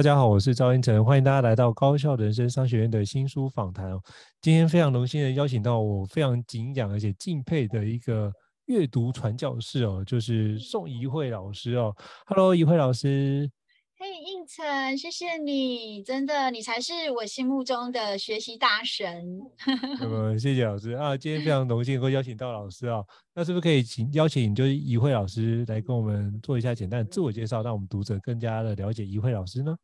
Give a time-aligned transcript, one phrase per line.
[0.00, 3.92] 大家好，我是赵英成，欢迎大家来到高校人生商学院的新书访谈。
[4.40, 8.32] 今天非常荣幸的邀请到我非常敬仰而且敬佩的一个
[8.64, 11.94] 阅读传教士哦，就是宋怡慧老师哦。
[12.24, 13.50] Hello，怡慧老师。
[13.98, 19.22] 嘿，应成，谢谢你，真的，你才是我心目中的学习大神。
[20.00, 23.04] 那么，谢谢老师啊，今天非常荣幸能够邀请到老师啊，
[23.34, 29.76] 那是不是可以请邀请就是怡慧老师来跟我们做一下简单的自我介绍，让我们读者更加的了解怡慧老师呢？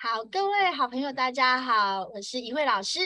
[0.00, 3.00] 好，各位好朋友，大家好，我是怡慧老师。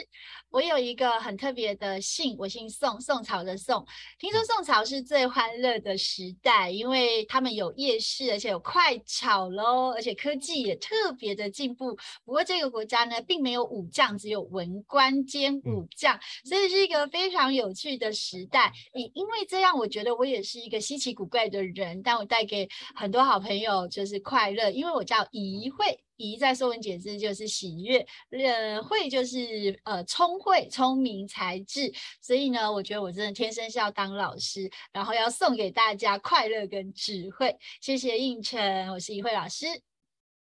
[0.51, 3.83] 我有一个很特别的姓，我姓宋，宋朝的宋。
[4.19, 11.97] 听说宋朝是最欢乐的时代，因为他们有夜市，而且有快炒喽，而且科技也特别的进步。
[12.23, 18.71] 不过这个国家呢，并没有武将，只有文官兼武将，所以是一个非常有趣的时代。
[18.93, 25.99] 也因为这样，我觉得我也是一个稀奇古怪的人，但我带给很多好朋友就是快乐，因为我叫怡慧。
[26.23, 31.91] 怡在说文解字就是喜悦，呃，慧就是呃聪慧、聪明才智，
[32.21, 37.53] 所以呢，我觉得我真的天生是要当老师，然后要送给大家快乐跟智慧。
[37.81, 39.65] 谢谢胤丞，我是怡慧老师。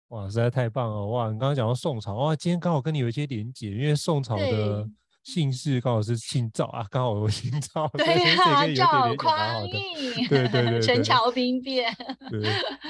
[0.08, 1.06] 哇，实在太棒了！
[1.06, 4.86] 哇，你刚刚讲到宋朝，哇，今天刚好跟你有一些连结，因为宋朝的
[5.22, 11.90] 姓氏刚好是姓赵啊，刚好我姓赵， 对啊，赵匡胤，对对对，对， 陈桥兵变，
[12.28, 12.42] 对，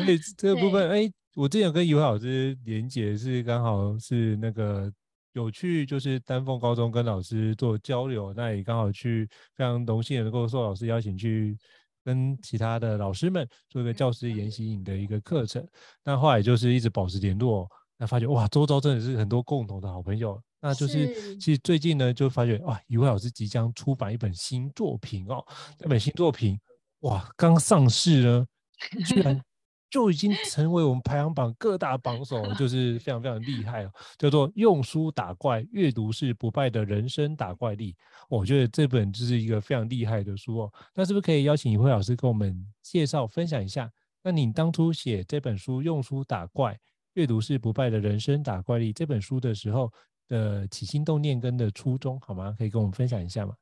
[0.04, 1.12] 所以这个 部分，哎。
[1.34, 4.92] 我之前跟怡慧老师连结是刚好是那个
[5.32, 11.56] 有去就是丹凤高中跟老师做交流，那也刚好去非常荣幸能够受老师邀请去
[12.04, 15.64] 跟其他的老师们做一个教师研习营的一个课程。
[16.04, 20.42] 那后来就是一直保持联络，那发觉哇，周遭真的是很多共同的好朋友。
[20.60, 25.46] 那就是其实最近呢就发觉哇，怡慧老师即将出版一本新作品哦，
[25.78, 26.58] 那本新作品
[27.00, 28.46] 哇刚上市呢，
[29.06, 29.40] 居然。
[29.90, 37.96] 就已经成为我们排行榜各大榜首，就 是非常非常厉害哦，叫做“用书打怪，阅读是不败的人生打怪力”。
[38.30, 40.72] 我觉得这本就是一个非常厉害的书哦。
[40.94, 43.90] 那是不是可以邀请一辉老师跟我们介绍分享一下？
[44.22, 46.78] 那你当初写这本书“用书打怪，
[47.14, 49.92] 阅读是不败的人生打怪力”这本书的时候
[50.28, 52.54] 的起心动念跟的初衷，好吗？
[52.56, 53.54] 可以跟我们分享一下吗？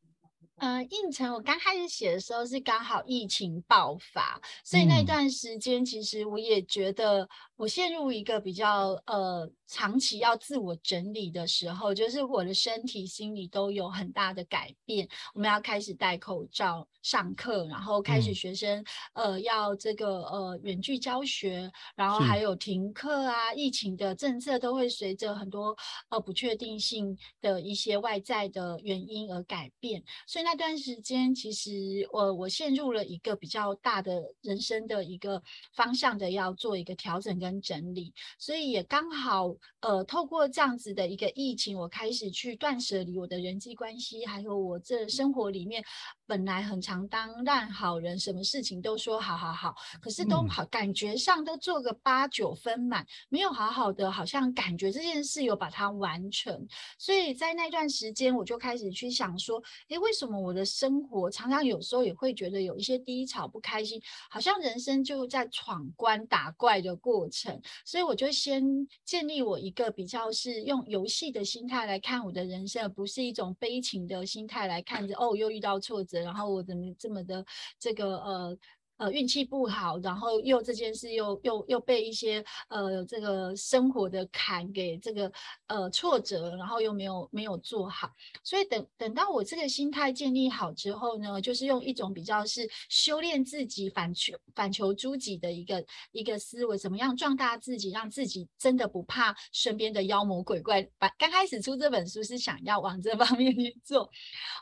[0.58, 9.50] 呃，应城，我刚开始写的时候是刚好疫情爆发，所以那段时间其实我也觉得我陷入一个比较呃。
[9.70, 15.06] 长期要自我整理的时候，就是我的身体、心理都有很大的改变。
[15.34, 18.82] 我们要开始戴口罩上课，然后开始学生、
[19.12, 25.76] 嗯、呃要这个呃远距教学，然后还有停课啊，疫情的政策都会随着很多
[26.08, 30.02] 呃不确定性的一些外在的原因而改变。
[30.26, 35.42] 所以那段时间，其实我我陷入了一个比较大的人生的一个
[35.74, 39.54] 方向的要做一个调整跟整理，所以也刚好。
[39.80, 45.84] 呃，透过这样子的一个疫情，我开始去断舍离我的人际关系，还有我这生活里面
[46.28, 56.68] 本来很常当烂好人，什么事情都说好好好，可是都好感觉上都做个八九分满，没有好好的，好像感觉这件事有把它完成。
[56.98, 63.98] 所以在那段时间，我就开始去想说，诶，为什么我的生活常常有时候也会觉得有一些低潮、不开心，
[64.28, 67.58] 好像人生就在闯关打怪的过程。
[67.86, 75.14] 所以我就先建立我一个比较是用游戏的心态来看我的人生，而不是一种悲情的心态来看着。
[75.16, 77.44] 哦，又遇到挫折，然后我怎么这么的
[77.78, 78.58] 这个呃
[78.98, 85.32] 呃运气不好，然后又这件事又又又被一些呃这个生活的坎给这个
[85.66, 88.10] 呃挫折，然后又没有没有做好，
[88.44, 100.86] 所以等等到我这个心态建立好之后呢，就是用一种比较是修炼自己反求反求诸己的一个一个思维，怎么样壮大自己，让自己真的不怕身边的妖魔鬼怪。
[100.98, 104.04] 把刚开始出这本书是想要往这方面去做，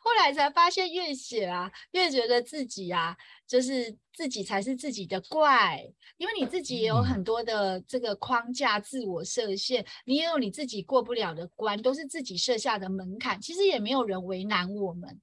[0.02, 3.16] 后来才发现越写啊越觉得自己啊
[3.46, 15.20] 就是自己才是自己的怪，因为你自己也有很多的这个框架自我设限，你也有你自己过不了的关，都是自己设下的门槛，其实也没有人为难我们。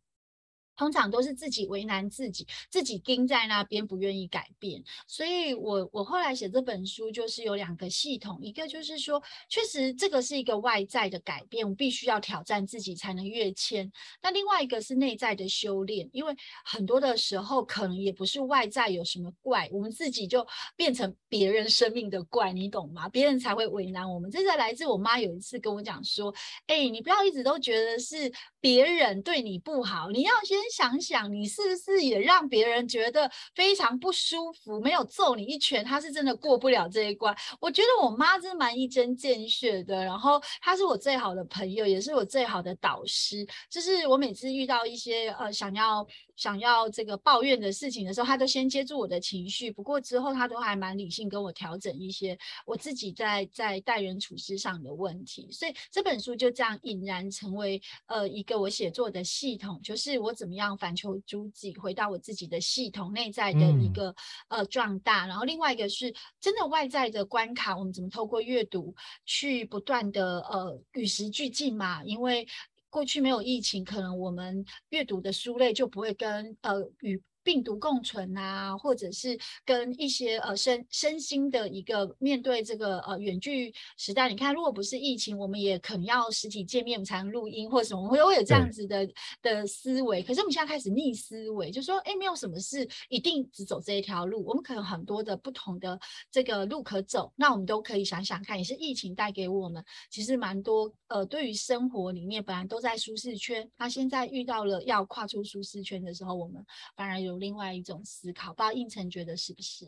[0.76, 4.84] 通常都是自己为难自己，自己盯在那边不愿意改变。
[5.08, 13.92] 所以我我后来写这本书就是有两个系统，一个就是说，确实这个是一个外在的改变，我必须要挑战自己才能跃迁。
[14.22, 16.36] 那另外一个是内在的修炼，因为
[16.66, 23.08] 很多的时候可能也不是外在有什么怪，我们自己就变成别人生命的怪，你懂吗？
[23.10, 24.32] 别人才会为难我们。
[24.32, 26.34] 这是来自我妈有一次跟我讲说
[26.66, 34.80] ：“哎，你不要一直都觉得是别人对你不好，你要先。”先想想你是不是也让别人觉得非常不舒服？
[34.80, 37.36] 没有揍你一拳，他是真的过不了这一关。
[37.60, 43.46] 我觉得我妈真的蛮一针见血的，然后她是我最好的朋友，也是我最好的导师。
[43.70, 46.08] 就是我每次遇到一些呃想要。
[46.36, 49.72] 想要这个抱怨的事情的时候，他都先接住我的情绪。
[49.72, 55.48] 不过之后他都还蛮理性，跟我调整一些我自己在在待人处事上的问题。
[55.52, 64.10] 所以这本书就这样引燃成为呃一个我写作的系统，就是我怎么样反求诸己，回到我自己的系统内在的一个、
[64.50, 65.28] 嗯、呃壮大。
[65.28, 68.94] 然后另外一个是真的外在的关卡，我们怎么透过阅读
[69.26, 72.04] 去不断的呃与时俱进嘛？
[72.04, 72.48] 因为
[72.94, 77.20] 过去没有疫情，可能我们阅读的书类就不会跟呃与。
[77.44, 89.08] 病毒共存啊，或者是跟一些呃身身心的一个面对这个呃远距时代，你看，如果不是疫情，我们也可能要实体见面我们才能录音或者什么，会会有这样子的
[89.42, 90.24] 的思维。
[90.24, 96.00] 可是我们现在开始逆思维，就说哎，没有什么事一定只走这一条路，我们可能很多的不同的
[96.32, 106.66] 这个路可走，那我们都可以想想看，也是疫情带给我们其实蛮多呃，对于生活里面本来都在舒适圈，那现在遇到了要跨出舒适圈的时候，我们
[106.96, 107.33] 反而有。
[107.34, 109.88] 有另外一种思考，不知道应成觉得是不是？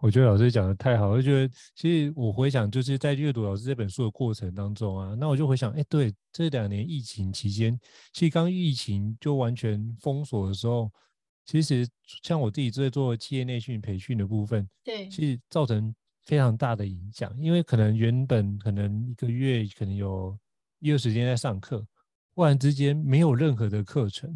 [0.00, 7.78] 我觉得老师讲的太好，我觉得其实我回想，就是在阅读老师这本书的过程当中啊，那我就回想，哎，对，这两年疫情期间，
[8.12, 10.90] 其实刚疫情就完全封锁的时候，
[11.44, 11.88] 其实
[12.24, 20.36] 像我自己在做企业内训培训的部分，对，其实造成非常大的影响，因为可能原本可能一个月可能有
[20.80, 21.86] 一个时间在上课，
[22.34, 24.28] 忽然之间没有任何的课程，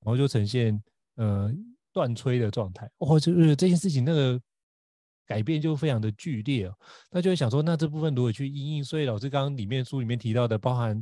[0.00, 0.82] 然后就呈现。
[1.22, 1.48] 呃，
[1.92, 4.40] 断炊的状态，哦，就是这件事情那个
[5.24, 6.74] 改变就非常的剧烈哦。
[7.12, 8.84] 那就会想说，那这部分如何去因应？
[8.84, 11.00] 所以老师刚刚里面书里面提到的，包含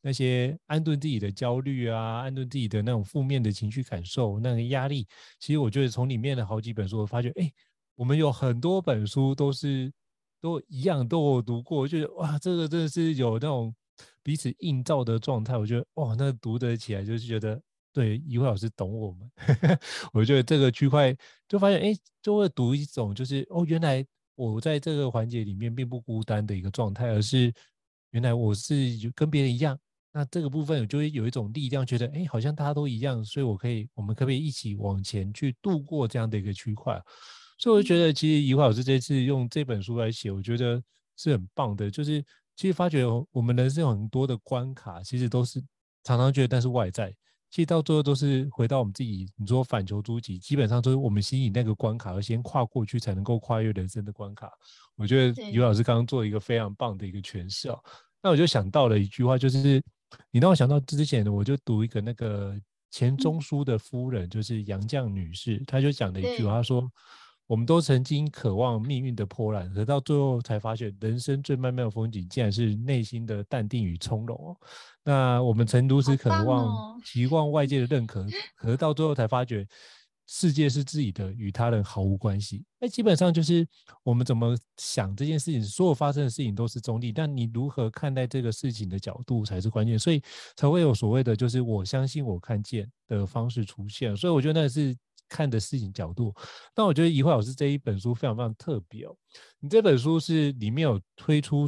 [0.00, 5.06] 那些安顿自己的焦虑啊，安顿自己的那种负面的情绪感受，那个压力，
[5.38, 7.48] 其实我觉得从里面的好几本书，我发觉，哎，
[7.94, 9.92] 我们有很多本书都是
[10.40, 13.72] 都一样都有读过，就是哇，这个真的是有那种
[14.20, 15.56] 彼此映照的状态。
[15.56, 17.60] 我觉得哇，那读得起来就是觉得。
[17.92, 19.30] 对，一慧老师懂我们，
[20.12, 21.14] 我觉得这个区块
[21.48, 21.92] 就发现，哎，
[22.22, 24.04] 就会读一种就是哦，原来
[24.36, 27.52] 我在这个环节里面并不孤单的一个状态，而是
[28.10, 28.74] 原来我是
[29.14, 29.78] 跟别人一样。
[30.12, 37.00] 那这个部分我就会有一种力量，觉得哎，好像大家都一样，所以我可以，我们可不可以一起往前去度过这样的一个区块？
[37.58, 40.82] 所以我就觉得，其实怡慧老师这次用这本书来写，我觉得
[41.16, 41.90] 是很棒的。
[41.90, 42.24] 就是
[42.56, 45.60] 其实发觉我们人生有很多的关卡，其实都是
[46.02, 47.14] 常常觉得，但是外在。
[47.50, 49.28] 其实到最后都是回到我们自己。
[49.36, 54.50] 你说反求诸己，基本上都是我们心里那个关卡要先跨过去，才能够跨越人生的关卡。
[54.96, 57.78] 我觉得尤老师刚刚做一个非常棒的一个诠释哦。
[58.22, 59.82] 那我就想到了一句话，就是
[60.30, 62.54] 你让我想到之前呢，我就读一个那个
[62.90, 66.90] 钱钟书的夫人，就是杨绛女士，她就讲了一句话，她说。
[67.50, 74.56] 我们都曾经渴望命运的波澜，可到最后才发现，人生最曼妙的风景，竟然是内心的淡定与从容哦。
[75.02, 79.66] 那我们曾如此渴望、期望外界的认可，可是到最后才发觉，
[80.28, 82.64] 世界是自己的，与他人毫无关系。
[82.78, 83.66] 那基本上就是
[84.04, 90.22] 我们怎么想这件事情，所有发生的事情都是中立，但你如何看待这个事情的角度才是关键，所以
[90.54, 94.16] 才会有所谓的，就是我相信我看见的方式出现。
[94.16, 94.96] 所以我觉得那是。
[95.30, 96.34] 看的事情角度，
[96.74, 99.16] 但我觉得怡慧老师这一本书非常非常特别哦。
[99.60, 101.66] 你这本书是里面有推出，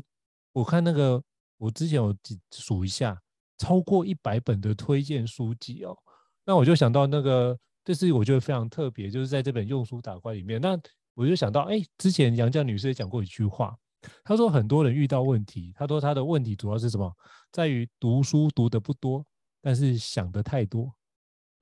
[0.53, 1.23] 我看那个
[1.57, 2.15] 我之前有
[2.51, 3.19] 数一下，
[3.57, 5.97] 超过一百本的推荐书籍哦。
[6.45, 10.77] 那我就想到那个这是我觉得非常特别，就是在这本用书打怪里面，那
[11.15, 13.77] 我就想到，哎，之前杨绛女士也讲过一句话，
[14.25, 17.13] 她说很多人遇到问题，她说她的问题主要是什么，
[17.53, 19.25] 在于读书读得不多，
[19.61, 20.93] 但是想得太多。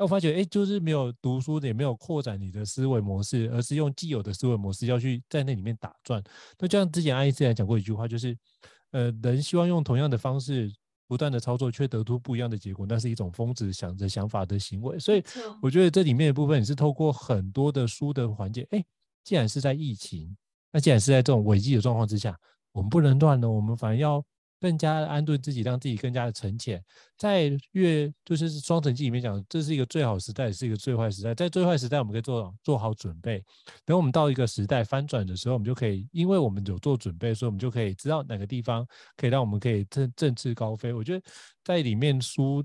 [0.00, 6.24] 那我发觉，哎，就是没有读书，也没有扩展你的思维模式，而是用既有的思维模式要去在那里面打转。
[6.58, 8.34] 那就像之前爱因斯坦讲过一句话，就是，
[8.92, 10.72] 呃，人希望用同样的方式。
[11.06, 14.96] 不断的操作却得出不一样的结果，那是一种疯子想着想法的行为。
[14.96, 15.20] 所以
[15.60, 18.64] 我觉得这里面的部分也是透过很多的书的环节。
[18.70, 18.84] 哎，
[19.24, 20.36] 既然是在疫情，
[20.70, 22.38] 那既然是在这种危机的状况之下，
[22.70, 24.24] 我们不能乱了，我们反而要。
[24.60, 26.82] 更加安顿自己，让自己更加的沉潜。
[27.16, 31.34] 在越就是《双城记》里面讲，这是一个最好时代，也是一个最坏时代。
[31.34, 33.42] 在最坏时代，我们可以做做好准备。
[33.86, 38.86] 等我们到一个时代翻转的时候，我们就可以，因为我们有做准备，所以我们就可以知道哪个地方
[39.16, 40.92] 可以让我们可以振振翅高飞。
[40.92, 41.24] 我觉得
[41.64, 42.62] 在里面书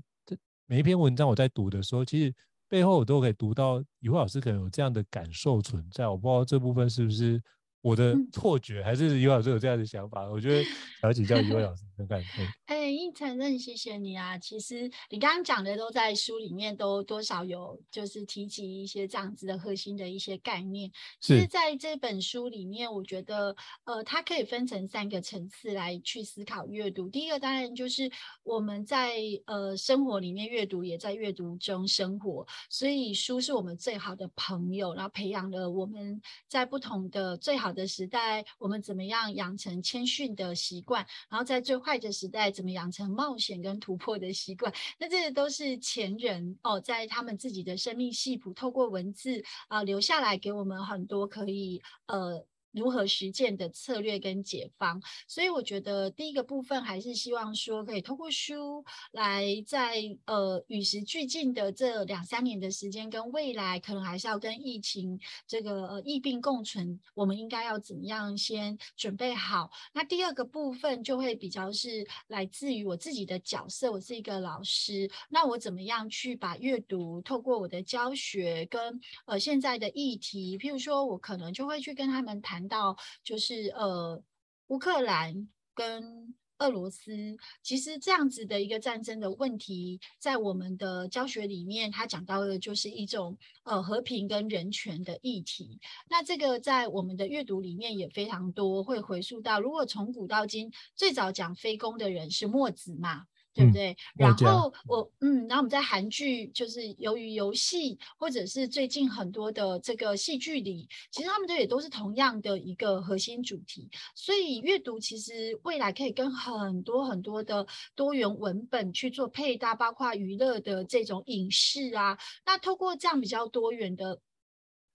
[0.66, 2.34] 每一篇文章我在读的时候，其实
[2.68, 6.06] 背后我都可以读到以慧老师可能有这样的感受存在。
[6.06, 7.42] 我不知道这部分是不是。
[7.86, 10.28] 我的错觉，还是以慧老师有这样的想法？
[10.28, 10.64] 我觉得
[11.00, 12.42] 想要请教以慧老师的感受。
[12.64, 14.36] 哎，应承任，谢谢你啊！
[14.38, 20.90] 其实你刚刚讲的都在书里面都多少有，就是提及一些这样子的核心的一些概念。
[21.20, 27.08] 其实在这本书里面，我觉得呃，它可以分成三个层次来去思考阅读。
[27.08, 28.10] 第一个当然就是
[28.42, 29.14] 我们在
[29.44, 37.86] 呃生活里面阅读，也在阅读中生活，所以书是我们最好的朋友，然后培养了我们在不同的最好的。
[37.86, 41.06] 时代，我们怎么样养成谦逊的习惯？
[41.30, 44.70] 然后在最坏的时代，怎么养成冒险跟突破的习惯？
[44.98, 52.44] 那这些都是前人哦，在他们自己的生命系谱，透过文字啊、留下来，给我们很多可以呃。
[52.76, 69.70] 如何实践的策略跟解方，所以我觉得第一个部分还是希望说，可以通过书来在呃与时俱进的这两三年的时间，跟未来可能还是要跟疫情这个呃疫病共存，我们应该要怎么样先准备好。
[69.94, 82.65] 那第二个部分就会比较是来自于我自己的角色，我是一个老师，那我怎么样去把阅读透过我的教学跟呃现在的议题，譬如说我可能就会去跟他们谈。
[82.68, 84.22] 到就是呃，
[84.68, 95.78] 乌克兰跟俄罗斯，其实这样子的一个战争的问题，在我们的教学里面，他讲到的就是一种呃和平跟人权的议题。
[96.08, 103.26] 那这个在我们的阅读里面也非常多，会回溯到，如果从古到今，最早讲非攻的人是墨子嘛。
[103.56, 103.96] 对不对？
[104.18, 113.88] 嗯、然后我嗯，然后我们在韩剧，就是由于游戏，或者是最近很多的这个戏剧里，其实他们都也都是同样的一个核心主题。
[114.14, 122.18] 所以阅读其实未来可以跟很多很多的多元文本去做配搭，包括娱乐的这种影视啊。
[122.44, 124.20] 那透过这样比较多元的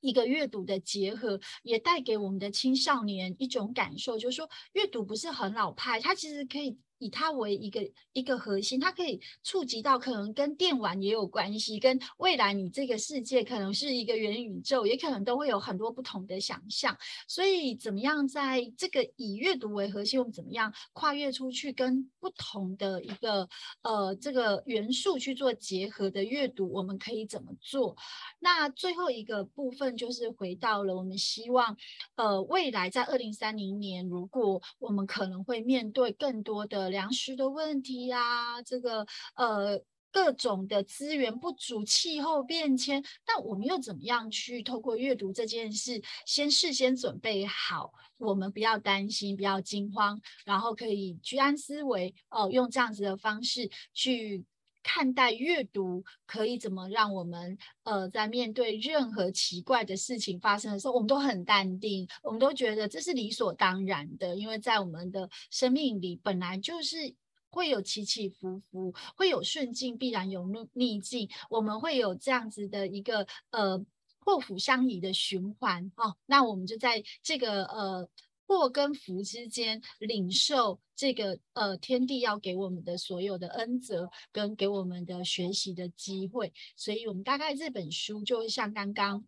[0.01, 6.77] 一个阅读的结合，也带给我们的青少年一种感受，就是说阅读不是很老派，它其实可以。
[7.01, 7.81] 以它为一个
[8.13, 16.95] 一个核心，它可以触及到可能跟电玩也有关系，跟未来你这个世界可能是一个元宇宙，也可能都会有很多不同的想象。
[17.27, 23.49] 所以，怎么样在这个以阅读为核心，我们怎么样跨越出去，跟不同的一个
[23.81, 27.97] 呃这个元素去做结合的阅读，我们可以怎么做？
[28.37, 31.75] 那最后一个部分就是回到了我们希望
[32.13, 36.90] 呃未来在二零三零年，如果我们可能会面对更多的。
[36.91, 39.81] 粮食的问题啊，这个呃
[40.11, 54.43] 各种的资源不足、气候变迁，那我们又怎么样去透过阅读这件事，先事先准备好，我们不要担心，不要惊慌，然后可以居安思危哦、呃，用这样子的方式去
[54.83, 67.13] 看待阅读，可以怎么让我们呃在面对任何奇怪的事情发生的时候，我们都很淡定，我们都觉得这是理所当然的，因为在我们的生命里本来就是
[67.49, 73.83] 会有起起伏伏，会有顺境，必然有逆逆境，我们会有这样子的一个呃
[74.19, 76.15] 祸福相依的循环哦。
[76.25, 78.09] 那我们就在这个呃。
[78.51, 86.51] 祸跟福之间，领受这个呃天地要给我们的所有的恩泽，跟给我们的学习的机会。
[86.75, 89.23] 所以，我们大概这本书就像刚刚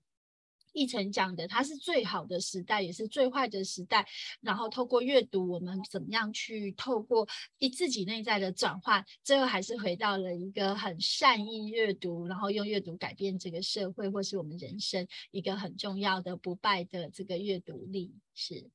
[0.73, 4.05] 奕承讲的，它是最好的时代，也是最坏的时代。
[4.41, 7.25] 然后，透过阅读，我们怎么样去透过
[7.59, 18.69] 一自己内在的转换，最后还是回到了一个很善意阅读，然后用阅读改变这个社会，或是我们人生一个很重要的不败的这个阅读力是。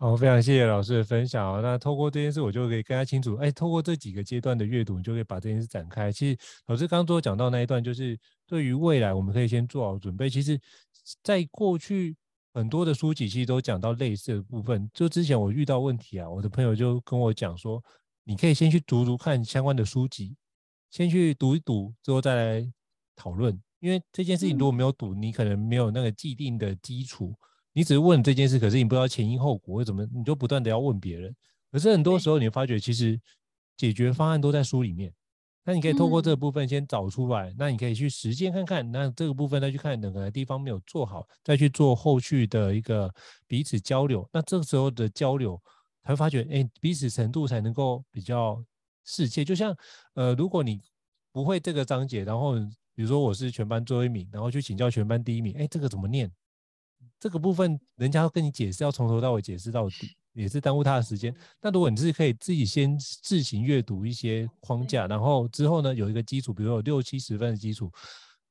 [0.00, 1.60] 好，非常谢谢老师的分享啊。
[1.60, 6.12] 那透过这件事，我就可以更加清楚，哎，透过这几个阶段的阅读，你就可以把这件事展开。
[6.12, 10.30] 其实老师刚刚都讲到那一段，就是对于未来，我们可以先做好准备。
[10.30, 10.56] 其实，
[11.24, 12.16] 在过去
[12.54, 14.88] 很多的书籍其实都讲到类似的部分。
[14.94, 17.82] 就之前我遇到问题啊，我的朋友就跟我讲说，
[18.22, 20.36] 你可以先去读读看相关的书籍，
[20.92, 22.72] 先去读一读，之后再来
[23.16, 23.60] 讨论。
[23.80, 27.34] 因为这件事情如果没有读，你可能没有那个既定的基础。
[27.78, 31.32] 你只是问这件事，可是你不知道前因后果，为什么你就不断的要问别人？
[31.70, 33.20] 可是很多时候你发觉，其实
[33.76, 35.14] 解决方案都在书里面。
[35.64, 38.90] 那你可以透过这个部分先找出来，那你可以去实践看看。
[38.90, 43.14] 那这个部分再去看哪个地方没有做好，再去做后续的一个
[43.46, 44.28] 彼此交流。
[44.32, 45.56] 那这个时候的交流，
[46.02, 48.60] 才会发觉，哎，彼此程度才能够比较
[49.04, 49.44] 适切。
[49.44, 49.72] 就像，
[50.14, 50.80] 呃，如果你
[51.30, 52.56] 不会这个章节，然后
[52.92, 56.28] 比如说我是全班最后一名，然后去请教全班第一名，哎，这个怎么念？
[57.20, 61.34] 这个部分，人家要跟你解释，要从头到尾解释到底，也是耽误他的时间。
[61.60, 67.90] 那如果你是可以自己先自行阅读一些框架，然后之后呢，有一个基础，比如有六七十分的基础，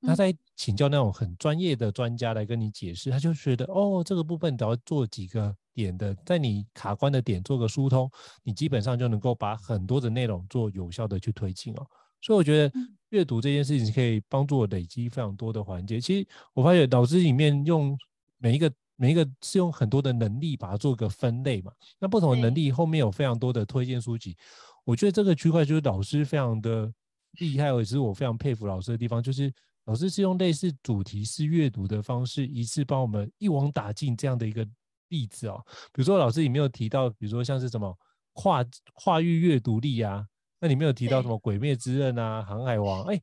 [0.02, 8.12] 他再请教那种很专业的专家来跟你解释，他就觉得哦，这个部分只要做几个点的，在你卡关的点做个疏通，
[8.44, 11.88] 你基本上就能够把很多的内容做有效的去推进哦。
[12.20, 12.74] 所以我觉得
[13.12, 16.02] 阅读这件事情可以帮助我累积非常多的环节。
[16.02, 17.98] 其实我发现脑子里面用。
[18.38, 24.36] 每一个每一个是用很多的能力把它做个分类嘛，那不同的能力后面有非常多的推荐书籍，
[24.84, 26.92] 我觉得这个区块就是老师非常的
[27.40, 29.54] 厉害，也是我非常佩服老师的地方，就是
[29.86, 34.68] 老师是用类似主题式阅读的方式，一次帮我们一网打尽这样的一个
[35.10, 35.64] 例子哦。
[35.94, 37.96] 比如说老师里面有提到，比如说像是什么
[38.34, 40.26] 跨跨域阅读力啊，
[40.60, 43.22] 那里面有提到什么鬼灭之刃啊、航海王，哎。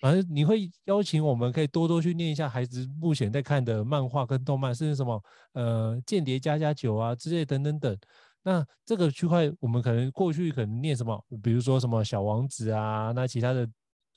[0.00, 7.98] 反正你会邀请我们，可以多多去念一下孩子目前在看的漫画跟动漫，甚至什么呃间谍家家酒啊之类等等等。
[8.42, 13.68] 那这个区块我们可能过去可能念什么，比如说什么小王子啊，那其他的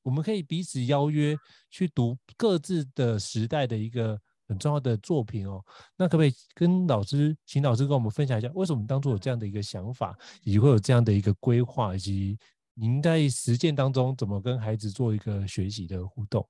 [0.04, 1.36] 我们可以彼此邀约
[1.70, 5.62] 去读各自的时代的一个很重要的作品哦。
[5.98, 12.38] 那可不可以跟老师，请老师跟我们分享一下，为什么当初有这样的一个想法，以及会有这样的一个规划，以及
[12.74, 16.48] 您在实践当中怎么跟孩子做一个学习的互动？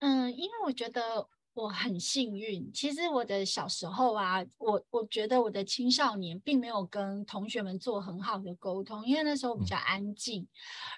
[0.00, 2.70] 嗯，因为我觉得我很幸运。
[2.72, 10.42] 其实我的小时候啊，我我觉得我的青少年并没有跟同学们做很好的沟通，因为那时候比较安静。
[10.42, 10.48] 嗯、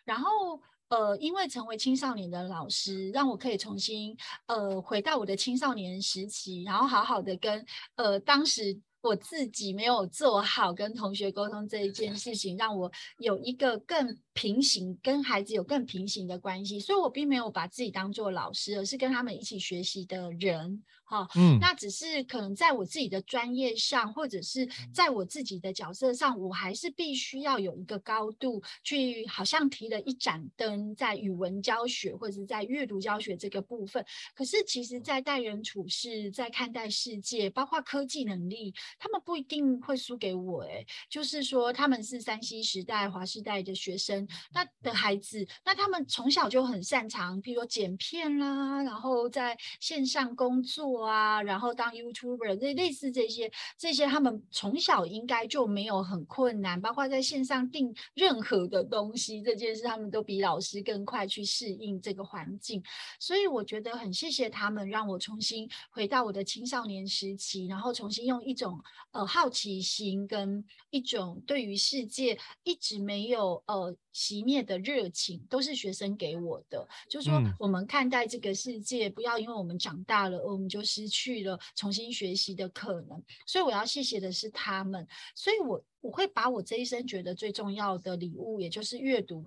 [0.05, 4.17] 然后呃，因为成为青少年的老师，让我可以重新
[4.47, 8.81] 呃回到我的青少年时期，然后好好的跟呃当时。
[9.05, 20.83] 我自己没有做好跟同学沟通这一件事情，让我有一个更平行，跟孩子有更平行的关系，所以我并没有把自己当做老师，而是跟他们一起学习的人。
[21.07, 34.05] 哈，嗯，那只是可能在我自己的专业上，或者是在我自己的角色上，我还是必须要有一个高度去，好像提了一盏灯在语文教学或者是在阅读教学这个部分。
[34.35, 40.63] 可是其实，在待人处事，在看待世界，包括科技能力，他们不一定会输给我。
[40.63, 51.05] 诶，就是说他们是山西时代、华师代的学生，那的孩子，那他们从小就很擅长，比如说剪片啦，然后在线上工作。
[51.05, 62.83] 啊，然后当 YouTuber，类类似这些，这些他们从小应该就没有很困难，包括在线上订任何的东西这件事，他们都比老师更快去适应这个环境。
[63.21, 68.81] 所以我觉得很谢谢他们，让我重新回到我的青少年时期，然后重新用一种
[69.13, 73.95] 呃好奇心跟一种对于世界一直没有呃。
[74.15, 83.21] 熄灭的热情都是学生给我的，就是说我们看待这个世界，不要因为我们长大了，我们就失去了重新学习的可能。
[83.45, 89.45] 所以我要谢谢的是他们，所以我我会把我这一生觉得最重要的礼物，也就是阅读，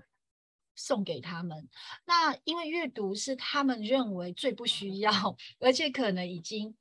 [0.75, 1.69] 送给他们。
[2.05, 6.75] 那因为阅读是他们认为最不需要，而且可能已经。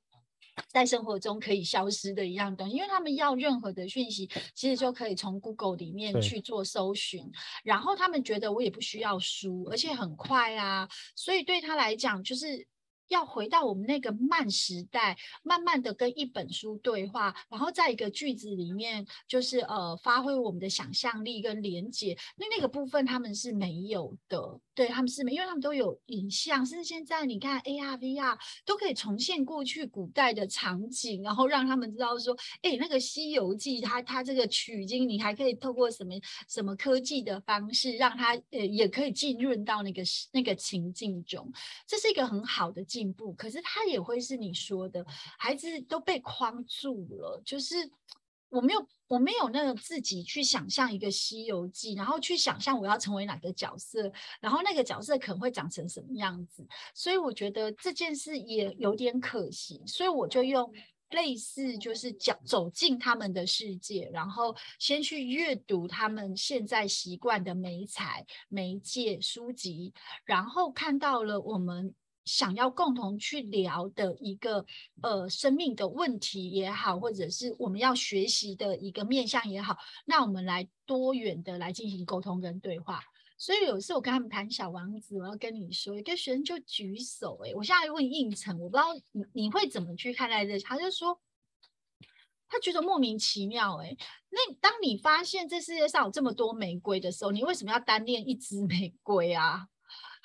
[0.68, 7.30] 在生活中可以消失的一样东西，因为他们要任何的讯息，其实就可以从 Google 里面去做搜寻，
[7.64, 12.66] 然后他们觉得我也不需要书，而且很快啊，所以对他来讲就是。
[13.08, 22.18] 要回到我们那个慢时代，慢慢的跟一本书对话，然后在一个句子里面，就是呃发挥我们的想象力跟连接。
[22.36, 36.14] 那那个部分他们是没有的，对，他们是没，因为他们都有影像，甚至现在你看 AR、VR 都可以重现过去古代的场景，然后让他们知道说，哎，那个《西游记》它它这个取经，你还可以透过什么
[36.48, 41.50] 什么科技的方式，让它呃也可以浸润到那个那个情境中，
[41.86, 42.84] 这是一个很好的。
[42.86, 45.04] 进步，可是它也会是你说的，
[45.38, 47.42] 孩子都被框住了。
[47.44, 47.74] 就是
[48.56, 56.66] 我没有，我没有那个自己去想象一个《西游记》，然后去想象我要成为哪个角色，然后那个角色可能会长成什么样子。
[56.94, 60.72] 所以我觉得这件事也有点可惜，所以我就用
[61.10, 69.92] 类似就是讲走进他们的世界，然后先去阅读他们现在习惯的媒材、媒介书籍，
[70.24, 71.94] 然后看到了我们。
[72.26, 74.66] 想要共同去聊的一个
[75.00, 83.00] 呃生命的问题也好，或者是我们要学习的一个面向也好，那我们来多元的来进行沟通跟对话。
[83.38, 91.20] 所以有一次我跟他们谈小王子，我要跟你说，一个学生就举手，欸，诶，我现在问应承，我不知道你你会怎么去看待这，他就说
[92.48, 93.96] 他觉得莫名其妙，欸，
[94.30, 99.68] 那当你发现这世界上有这么多玫瑰的时候，你为什么要单恋一支玫瑰啊？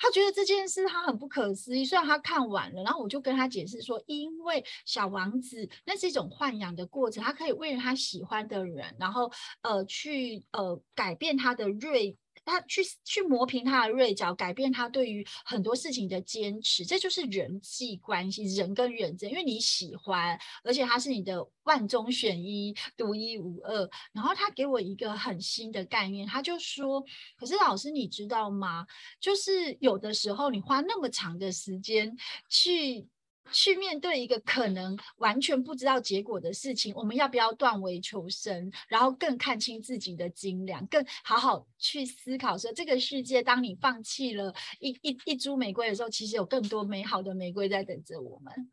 [0.02, 12.18] 他觉得这件事他很不可思议，虽然他看完了，然后我就跟他解释说，因为小王子那是一种豢养的过程，他可以为了他喜欢的人，然后呃去呃改变他的锐。
[12.44, 23.88] 他去去磨平他的锐角，改变他对于很多事情的坚持，这就是人际关系，人跟人之间，因为你喜欢，而且他是你的万中选一，独一无二。
[24.12, 27.04] 然后他给我一个很新的概念，他就说
[27.38, 28.86] ：“可是老师，你知道吗？
[29.20, 32.16] 就是有的时候你花那么长的时间
[32.48, 33.06] 去。”
[33.50, 48.70] 去面对一个可能完全不知道结果的事情，我们要不要断尾求生，然后更看清自己的斤两，更好好去思考说，这个世界，当你放弃了一一一株玫瑰的时候，其实有更多美好的玫瑰在等着我们。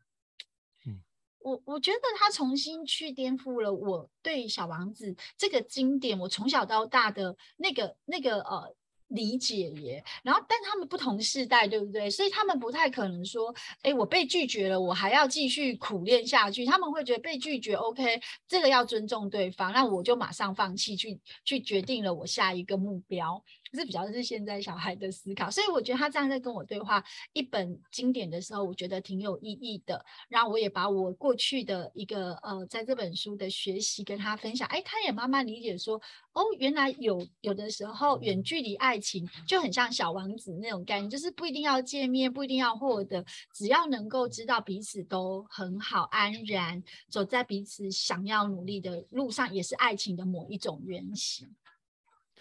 [0.86, 1.02] 嗯，
[1.40, 8.76] 我我觉得他重新去颠覆了我对小王子这个经典，我从小到大的那个那个呃。
[9.10, 12.08] 理解耶，然后但他们不同世代，对不对？
[12.10, 16.64] 所以他们不太可能说，哎，我被拒绝了，我还要继续苦练下去。
[16.64, 23.42] 他们会觉得被拒绝，OK，这个要尊重对方，那我就马上放弃，去去决定了我下一个目标。
[23.78, 27.02] 是比较是现在小孩的思考，所以我觉得他这样在跟我对话
[27.32, 30.04] 一本经典的时候，我觉得挺有意义的。
[30.28, 35.96] 然后我也把我过去的一个呃，在这本书的学习跟他分享，哎，他也慢慢理解说，
[36.32, 51.48] 哦，原来有有的时候远距离爱情就很像小王子那种概念，就是不一定要见面，不一定要获得，只要能够知道彼此都很好，安然走在彼此想要努力的路上，也是爱情的某一种原型。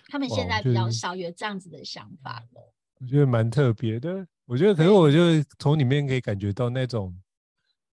[0.10, 4.28] 他们现在比较少有这样子的想法了，我觉得蛮特别的。
[4.46, 7.16] 我觉得可能我就从里面可以感觉到那种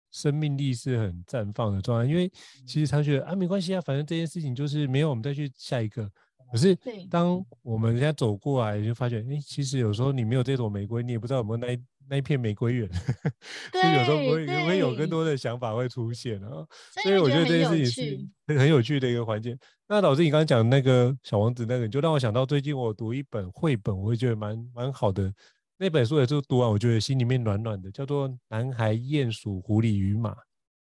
[0.10, 2.10] 生命力是很绽放的状态。
[2.10, 2.32] 因为
[2.66, 6.10] 其实他觉得啊，没关系啊，反正这件事情就是没有，我们再去下一个。
[6.52, 6.78] 可是
[7.10, 12.90] 当我们现在走过来，就发现，哎，其实有时候你没有这朵玫瑰，你也不知道有没有那一那一片玫瑰园。
[13.74, 16.66] 所以有时候会会有更多的想法会出现啊。
[17.04, 19.58] 所以我觉得这件事情是很有趣的一个环节。
[19.88, 25.32] 那老师，你刚刚讲那个小王子那个，就让我想到最近我读一本绘本，我会觉得蛮蛮好的。
[25.78, 30.32] 那本书也是读完，我觉得心里面暖暖的，叫做《男孩、鼹鼠、狐狸与马》。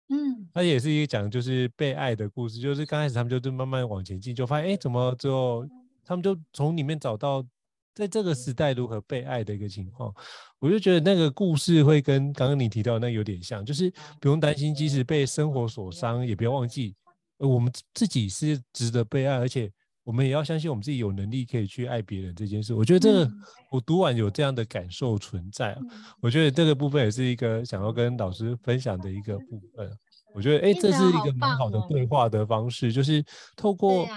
[0.10, 5.66] 嗯，它也是一个讲就是被爱的故事，就是刚开始他们就是慢慢往前进，就发现哎、怎么最后
[6.04, 7.46] 他们就从里面找到
[7.94, 10.14] 在这个时代如何被爱的一个情况。
[10.58, 16.96] 我就觉得那个故事会跟刚刚你提到那有点像，就是不用担心，即使被生活所伤，也不要忘记。
[17.38, 19.72] 我们自己是值得被爱，而且
[20.10, 22.74] 我们也要相信我们自己有能力可以去爱别人这件事。
[22.74, 23.32] 我觉得这个
[23.70, 25.80] 我读完有这样的感受存在啊。
[26.20, 29.88] 我觉得这个部分也是一个想要跟老师分享的一个部分。
[30.34, 33.24] 我觉得哎，这是一个蛮好的对话的方式，就是
[33.56, 34.08] 透过。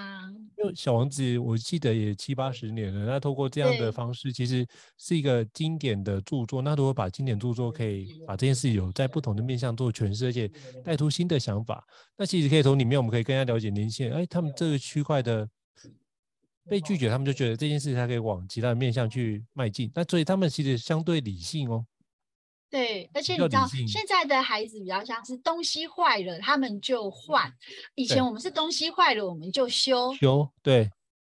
[0.59, 3.05] 因为小王子，我记得也七八十年了。
[3.05, 4.65] 那透过这样的方式，其实
[4.97, 6.63] 是一个经典的著作。
[6.63, 10.49] 那如果把经典著作可以把这件事有在不同的面向做诠释，而且
[10.85, 11.85] 带出新的想法，
[12.17, 14.17] 那其实可以从里面我们可以更加了解年轻人。
[14.17, 15.49] 哎，他们这个区块的
[16.69, 19.91] 被拒绝，他们就觉得这件事他可以往其他的面向去迈进。
[19.95, 21.85] 那所以他们其实相对理性哦。
[22.71, 27.53] 对，而且你知道现在的孩子比较像是东西坏了，他们就换。
[27.95, 30.15] 以前我们是东西坏了，我们就修。
[30.15, 30.91] 修，对。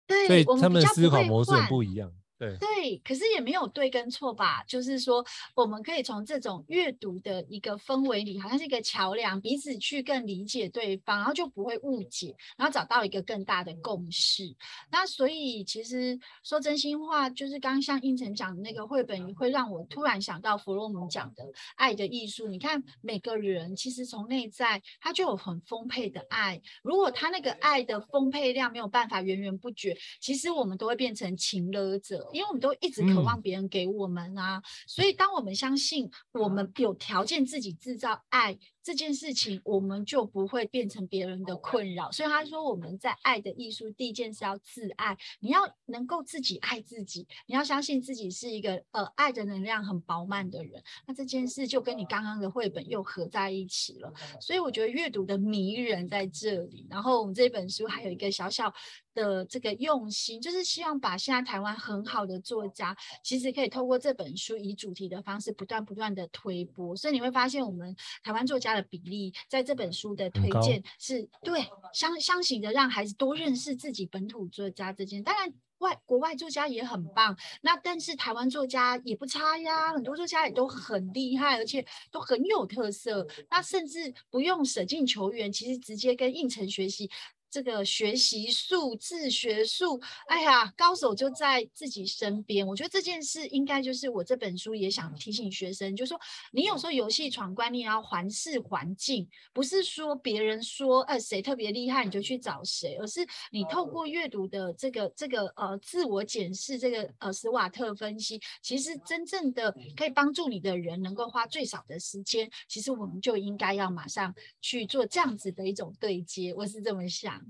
[0.06, 2.12] 对，所以他们的思考模式很不一样。
[2.38, 4.62] 对对，可是也没有对跟错吧？
[4.64, 14.54] 就是说，我们可以从这种阅读的一个氛围里，好像是一个桥梁，彼此去更理解对方，然后就不会误解，然后找到一个更大的共识。
[14.92, 21.42] 那所以，其实说真心话，就是刚刚像应成讲的那个绘本，会让我突然想到弗洛姆讲的
[21.76, 22.48] 爱的艺术。
[22.48, 32.25] 你看，每个人其实从内在他就有很丰沛的爱，如果他那个爱的丰沛量没有办法源源不绝，其实我们都会变成情勒者。
[32.32, 42.08] 因为我们都一直渴望别人给我们啊，嗯、所以当我们相信我们有条件自己制造爱这件事情，我们就不会变成别人的困扰。
[42.12, 50.80] 所以他说，我们在爱的艺术，第一件事要自爱，你要能够自己爱自己，你要相信自己是一个呃爱的能量很饱满的人。
[51.04, 54.12] 那这件事就跟你刚刚的绘本又合在一起了。
[54.40, 56.86] 所以我觉得阅读的迷人在这里。
[56.88, 58.72] 然后我们这本书还有一个小小
[59.14, 66.94] 的这个用心，就是希望把现在台湾很好的作家，其实可以透过这本书以主题的方式不断不断的推波。
[66.94, 75.22] 所以你会发现，我们台湾作家的比例在这本书的推荐是对相相形的，让孩子多认识自己本土作家这件。
[75.22, 83.26] 当然，外国外作家也很棒，那但是台湾作家也不差呀，很多作家也都很厉害，而且都很有特色。
[83.50, 87.10] 那甚至不用舍近求远，其实直接跟应城学习。
[87.50, 92.66] 这个学习术、自学术，哎呀，高手就在自己身边。
[92.66, 96.20] 我觉得这件事应该就是我这本书也想提醒学生，就是说
[96.52, 117.45] 你有时候游戏闯关，你也要环视环境，不是说别人说呃谁特别厉害你就去找谁，而是你透过阅读的这个这个呃自我检视，这个呃斯瓦特分析，其实真正的可以帮助你的人能够花最少的时间，其实我们就应该要马上去做这样子的一种对接，我是这么想。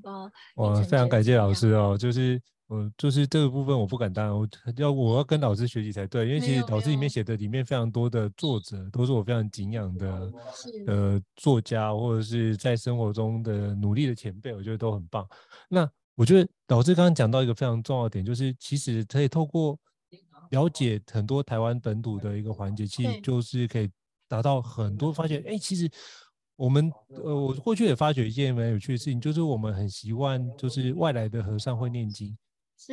[0.54, 10.32] 我非常感谢老师哦，就是我就是这个部分我不敢当，我要我要跟老师学习才对，因为其实老师里面写的里面非常多的作者都是我非常敬仰的
[10.86, 15.26] 呃作家，或者是在生活中的努力的前辈，我觉得都很棒。
[15.68, 19.78] 那我觉得老师刚刚讲到一个非常重要的点，就是其实可以透过
[20.50, 23.90] 了解很多台湾本土的一个环节，其实就是可以
[24.28, 25.90] 达到很多发现，哎，其实。
[26.56, 26.90] 我们
[27.22, 32.36] 呃，我过去也发觉一件蛮有趣的事情，就是我们很习惯，就是外来的和尚会念经，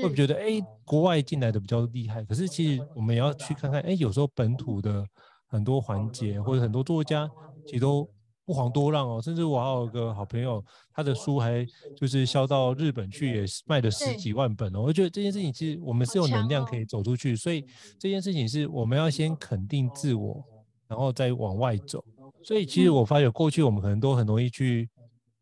[0.02, 2.24] 会觉得哎，国外进来的比较厉害。
[2.26, 5.06] 可是其实我们也要去看看，哎，有时候本土的
[5.48, 7.30] 很多环节或者很多作家，
[7.66, 8.06] 其实都
[8.44, 9.22] 不遑多让哦。
[9.22, 10.62] 甚至我还有个好朋友，
[10.94, 14.82] 他的书还就是销到日本去，也卖了十几万本哦。
[14.82, 17.66] 我觉得这件事情其实我们是有能量可以走出去，所以
[17.98, 20.44] 这件事情是我们要先肯定自我，
[20.90, 22.04] 然后再往外走。
[22.44, 24.90] 所以其实我发现过去我们可能都很容易去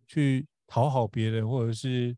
[0.08, 2.16] 去讨好别人，或者是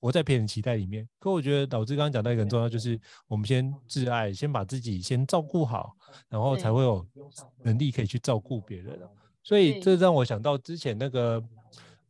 [0.00, 1.08] 活在别人期待里面。
[1.18, 5.92] 可我觉得老师刚刚讲到一个很重要，就是我们先自爱，先把自己先照顾好，
[6.28, 7.06] 然后才会有
[7.62, 8.98] 能力可以去照顾别人。
[9.42, 11.42] 所以这让我想到之前那个。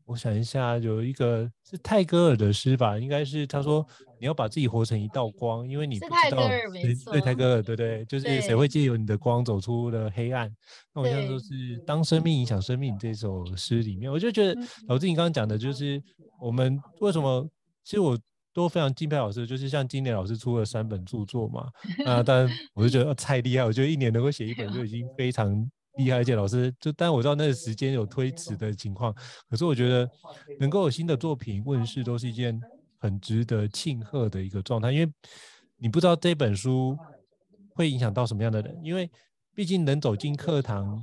[0.07, 3.87] 我想一下，有一个是泰戈尔的诗吧，应该是他说
[4.21, 10.55] 你要把自己活成一道光，因为你不知道谁对泰戈尔对对，就是谁会借由你的光走出了黑暗。
[10.95, 14.55] 那我想说是当生命影响生命这首诗里面，我就觉得
[14.89, 16.01] 老师你刚刚讲的就是
[16.39, 17.49] 我们为什么，
[17.83, 18.19] 其实我
[18.53, 21.69] 都非常敬佩老师，就是像今年老师出了三本著作嘛，
[22.05, 25.69] 啊，但我就觉得太厉害，我觉得一年能够写一本就已经非常。
[25.97, 29.13] 厉害，而且老师就，但我知道那个时间有推迟的情况，
[29.51, 30.09] 可是我觉得
[30.61, 32.59] 能够有新的作品问世，都是一件
[33.01, 35.13] 很值得庆贺的一个状态，因为
[35.77, 36.97] 你不知道这本书
[37.71, 39.11] 会影响到什么样的人，因为
[39.55, 40.97] 毕竟能走进课堂，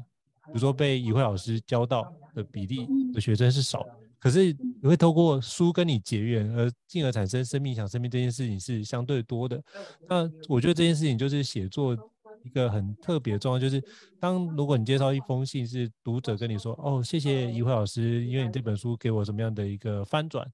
[0.46, 3.86] 比如说被怡慧老师教到的比例的学生是少，
[4.20, 9.62] 可是你会透过书跟你结缘，而进而产生生命影响生命这件事情是相对多的。
[10.08, 11.98] 那我觉得这件事情就是写作。
[12.44, 13.84] 一个很特别的状况就是，
[14.22, 20.50] 当如果你介绍一封信，是读者跟你说：“哦，谢谢怡慧老师，因为你这本书给我什么样的一个翻转。”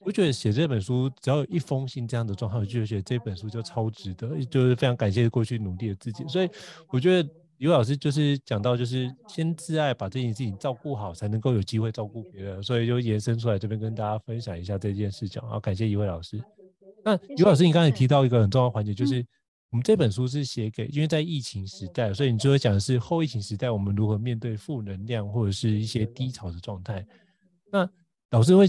[0.00, 6.24] 我觉得写这本书只要有一封信这样的状况，我就觉得这本书就超值得，就是非常感谢过去努力的自己。
[6.28, 6.48] 所以
[6.88, 7.28] 我觉得
[7.58, 12.62] 刘老师就是讲到，就是先自爱，把这件事情照顾好，才能够有机会照顾别人。
[12.62, 15.40] 所以就延伸出来这边跟大家分享一下这件事情。
[15.42, 16.42] 好，感谢一位老师。
[17.04, 19.24] 那刘老师，你刚才提到一个很重要的环节，就是。
[19.72, 27.06] 我们这本书是写给，因为在疫情时代，所以你就会讲的是后疫情时代，我们如何面对负能量或者是一些低潮的状态。
[27.70, 27.88] 那
[28.32, 28.66] 老师会，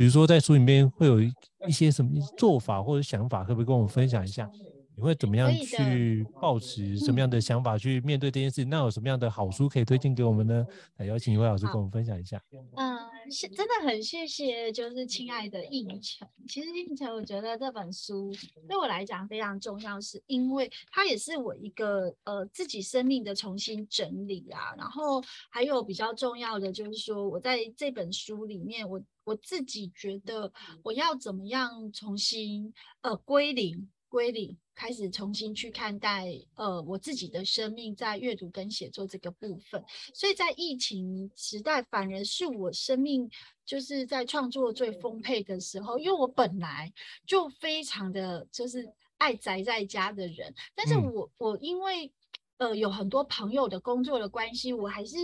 [0.00, 4.48] 比如说在书里面会有一些什么做法或者想法，可不可以跟我们分享一下？
[4.96, 8.64] 你会怎么样去抱持什么样的想法去面对这件事？
[8.64, 10.66] 那有什么样的好书可以推荐给我们呢？
[10.96, 12.40] 来邀请一位老师跟我们分享一下。
[12.76, 12.98] 嗯。
[13.32, 16.28] 是真的很谢谢，就是亲爱的胤丞。
[16.48, 18.32] 其实胤丞，我觉得这本书
[18.66, 24.74] 对我来讲非常重要，是因为它也是我一个呃自己生命的重新整理啊。
[24.76, 33.88] 然后还有比较重要的就是说，我在这本书里面，我我自己觉得我要怎么样重新呃归零。
[34.10, 43.30] 归零，开始重新去看待呃我自己的生命，在阅读跟写作这个部分，所以在疫情时代，反而是我生命
[43.64, 46.92] 就是在创作最丰沛的时候，因为我本来
[47.24, 52.12] 就非常的就是爱宅在家的人，但是我我因为
[52.58, 55.16] 呃有很多朋友的工作的关系，我还是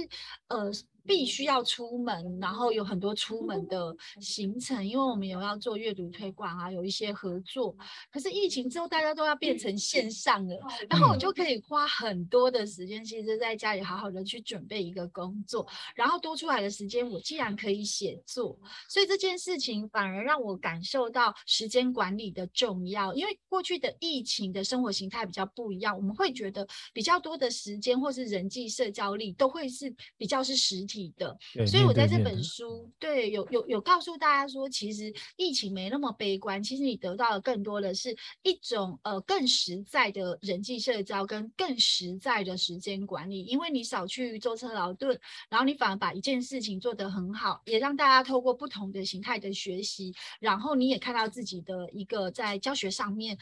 [0.47, 0.71] 呃
[1.07, 7.77] 必须要出门，然后有很多出门的行程，因为我们有要做阅读推广啊，有一些合作。
[8.11, 23.15] 可是疫情之后，大家都要变成线上了，然后我就可以花很多的时间，其实在家里好好的去准备一个工作，然后多出来的时间，我既然可以写作，所以这件事情反而让我感受到时间管理的重要。
[23.15, 31.37] 因为过去的疫情的生活形态比较不一样，我们会觉得比较多的时间或是人际社交力都会是比较是实体的。
[31.67, 53.37] 所以我在这本书对有有有告诉大家说，其实疫情没那么悲观，其实你得到的更多的是一种呃更实在的人际社交跟更实在的时间管理，因为你少去舟车劳顿，然后你反而把一件事情做得很好，也让大家透过不同的形态的学习，然后你也看到自己的一个在教学上面，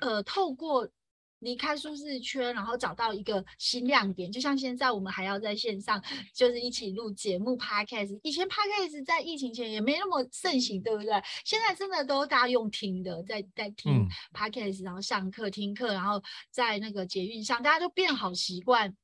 [0.00, 0.88] 呃，透过。
[1.40, 8.18] 离开舒适圈，然后找到一个新亮点，就像现在我们还要在线上，就是一起录节目 Podcast。
[8.22, 11.12] 以前 Podcast 在疫情前也没那么盛行，对不对？
[11.44, 18.96] 现在真的都大家用听的，在在听 Podcast，然后上课听课，然后在那个捷运上，大家都变好习惯。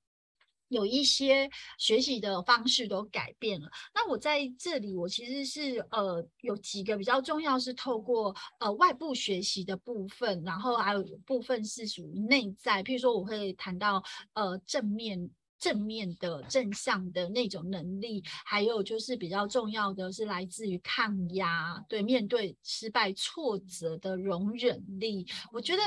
[0.71, 3.69] 有一些学习的方式都改变了。
[3.95, 12.83] 那我在这里，我其实是呃有几个比较重要，是透过呃外部学习的部分，然后还有部分是属于内在。
[12.83, 14.03] 譬如说，我会谈到
[14.33, 15.31] 呃正面。
[15.61, 25.27] 正面的正向的那种能力，还有就是比较重要的是来自于抗压，对，面对失败挫折的容忍力。
[25.53, 25.83] 我觉得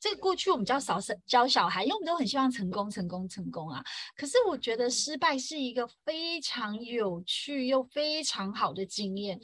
[0.00, 3.84] 这个过去我们较少教小孩，因为我们都很希望成功、成功、成功啊。
[4.16, 9.38] 可是我觉得失败是一个非常有趣又非常好的经验，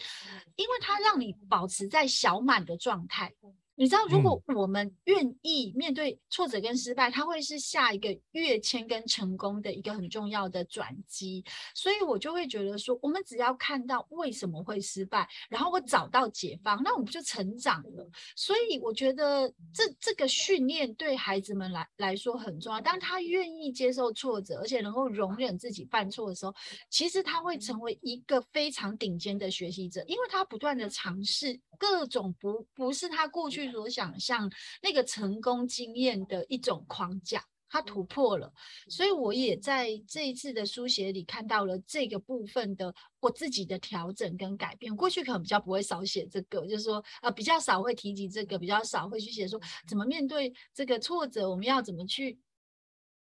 [0.57, 3.31] 因为它让你保持在小满的状态。
[3.77, 11.45] 你知道，如果我们愿意面对挫折跟失败，它会是下一个跃迁跟成功的一个很重要的转机。
[11.75, 18.09] 所以我就会觉得说，我们只要看到为什么会失败，然后我找到解方，那我们就成长了。
[18.37, 22.81] 所以我觉得这这个训练对孩子们来来说很重要。
[22.81, 26.55] 当他愿意接受挫折，而且能够容忍自己犯错的时候，
[26.91, 31.61] 其实他会成为一个非常顶尖的学习者，因为他不断的尝试。
[31.77, 34.51] 各种不不是他过去所想象
[34.83, 38.53] 那个成功经验的一种框架，它突破了，
[38.89, 44.95] 所以我也在这一次的书写里看到了这个部分的我自己的调整跟改变。
[44.95, 52.39] 过去可能比较不会少写这个，就是说呃比较少会提及这个，比较少会去写说怎么面对这个挫折，我们要怎么去。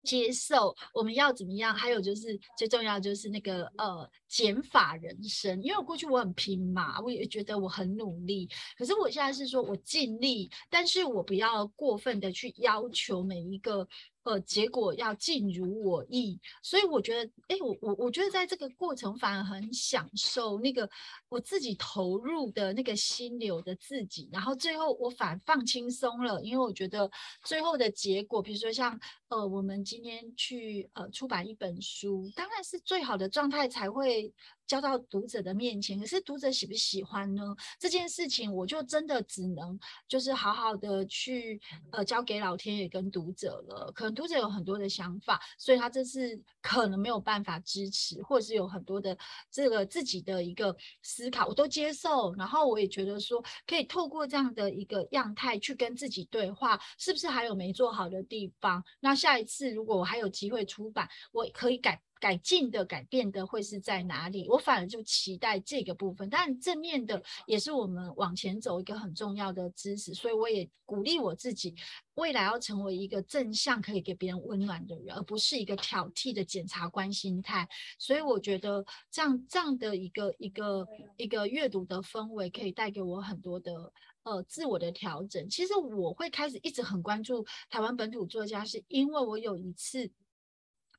[0.03, 1.75] 接受我们要怎么样？
[1.75, 13.85] 还有就是最重要就是那个呃减法人生，因为我过去我很拼嘛，我也觉得我很努力，可是我现在是说我尽力，但是我不要过分的去要求每一个。
[14.23, 20.87] 呃，结果要尽如我意，所以我觉得，哎，我我我觉得在这个过程反而很享受那个
[21.27, 27.09] 我自己投入的那个心流的自己，然后最后我反放轻松了，因为我觉得
[27.43, 28.95] 最后的结果，比如说像
[29.29, 34.20] 呃，我们今天去呃出版一本书，当然是最好的状态才会。
[34.21, 34.31] say
[34.71, 37.53] 交到读者的面前，可是读者喜不喜欢呢？
[37.77, 41.59] 这件事情我就真的只能就是好好的去
[41.91, 43.91] 呃交给老天爷跟读者了。
[43.93, 49.17] 可能读者有很多的想法，所以他这次可能没有办法支持，或者是有很多的
[49.51, 52.33] 这个自己的一个思考，我都接受。
[52.35, 58.81] 然后我也觉得说，可以透过这样的一个样态去跟自己对话，是不是还有没做好的地方？
[59.01, 62.01] 那下一次如果我还有机会出版，我可以改。
[62.21, 64.47] 改进的、改变的会是在哪里？
[64.47, 66.29] 我反而就期待这个部分。
[66.29, 71.75] 但正面的也是我们往前走一个很重要的支持，所以我也鼓励我自己，
[72.13, 77.67] 未来要成为一个正向、可以给别人温暖的人，而不是一个挑剔的检察官心态。
[77.99, 83.91] 所以我觉得这样这样的一个一个一个阅读的氛围，可以带给我很多的
[84.23, 85.49] 呃自我的调整。
[85.49, 90.09] 其实我会开始一直很关注台湾本土作家，是因为我有一次。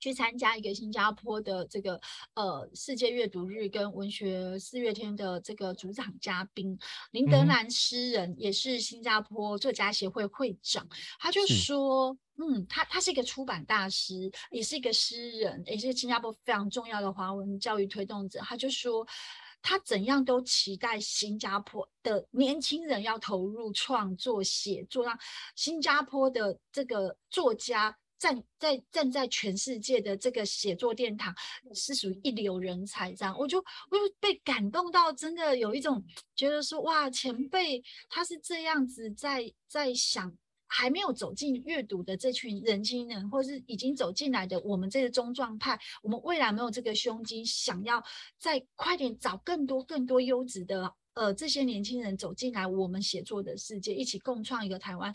[0.03, 2.01] 去参加一个新加坡的这个
[2.35, 6.77] 呃世界阅读日，跟文学四月天的这个主场嘉宾
[7.13, 10.85] 林德兰诗人，也是新加坡作家协会会长，
[11.21, 18.41] 他就说，嗯，他他是一个出版大师，也是一个诗人，也是新加坡非常重要的华文教育推动者。
[18.41, 19.07] 他就说，
[19.63, 25.17] 他怎样都期待新加坡的年轻人要投入创作写作，让
[25.55, 27.97] 新加坡的这个作家。
[28.23, 31.35] 站在站在全世界的这个写作殿堂，
[31.75, 36.01] 是属于一流人才这样，我就我就被感动到，真的有一种
[36.37, 40.33] 觉得说哇，前辈他是这样子在在想
[40.69, 48.01] 还没有走进阅读的这群年轻人，或是已经走进来的我们这个中壮派，我们未来没有这个胸襟，想要
[48.39, 55.15] 再快点找更多更多优质的呃这些年轻人走进来，我们写作的世界，一起共创一个台湾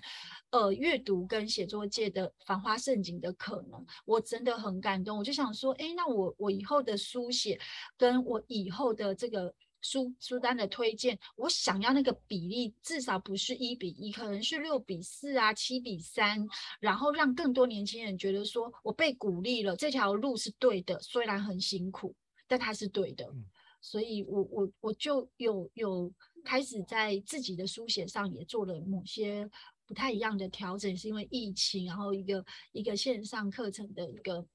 [0.52, 3.86] 呃阅读跟写作界的繁花盛景的可能。
[4.06, 7.60] 我真的很感动，我就想说，哎，那我我以后的书写，
[7.98, 9.54] 跟我以后的这个。
[9.80, 16.46] 书书单的推荐，我想要那个比例至少不是一比一，可能是六比四啊，七比三，
[16.80, 22.14] 然后让更多年轻人觉得说我被鼓励了，这条路是对的，虽然很辛苦，
[22.48, 23.32] 但它是对的。
[23.88, 26.14] 所以我我我就有有
[26.44, 29.50] 开始在自己的书写上也做了某些
[29.86, 34.46] 不太一样的调整，是因为疫情，然后一个一个线上课程的一个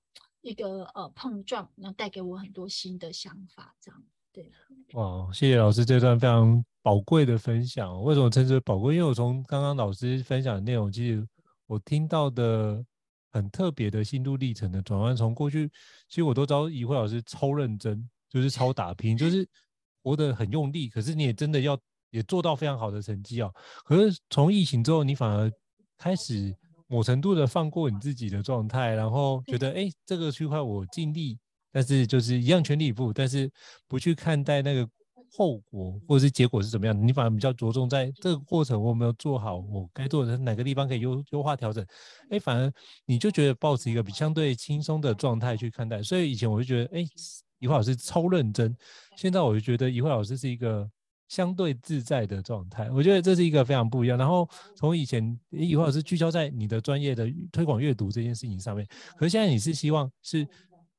[0.42, 4.04] 一个呃碰撞，然后带给我很多新的想法，这样。
[4.34, 4.52] 对，
[4.92, 8.02] 哇，谢谢老师这段非常宝贵的分享。
[8.02, 8.94] 为什么称之为宝贵？
[8.94, 11.26] 因为我从刚刚老师分享的内容，其实
[11.66, 12.84] 我听到的
[13.30, 15.16] 很特别的心路历程的转换。
[15.16, 15.70] 从过去，
[16.08, 19.46] 其实我都知道怡慧老师超认真，就是超打拼，就是
[20.02, 20.88] 活得很用力。
[20.88, 21.78] 可是你也真的要
[22.10, 23.50] 也做到非常好的成绩啊。
[23.84, 25.52] 可是从疫情之后，你反而
[25.98, 26.56] 开始
[26.86, 31.38] 某程度的放过你自己的状态，然后觉得，哎，这个区块我尽力。
[31.74, 33.50] 但是就是一样全力以赴，但是
[33.88, 34.86] 不去看待那个
[35.34, 41.82] 后果或者是结果是怎么样，你反而比较着重在这个过程我有没有做好，我该做的哪个地方可以优优化调整，
[42.28, 42.70] 哎，反而
[43.06, 46.02] 你就觉得保持一个比相对轻松的状态去看待。
[46.02, 47.06] 所以以前我就觉得，哎，
[47.62, 48.76] 怡慧老师超认真，
[49.16, 50.86] 现在我就觉得怡慧老师是一个
[51.28, 52.90] 相对自在的状态。
[52.90, 54.18] 我觉得这是一个非常不一样。
[54.18, 54.46] 然后
[54.76, 58.86] 从以前怡慧老师聚焦在你的专业的推广阅读这件事情上面，
[59.16, 60.46] 可是现在你是希望是。